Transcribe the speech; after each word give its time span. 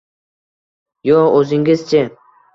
—Yo’q. 1.11 1.29
O’zingiz-chi? 1.41 2.03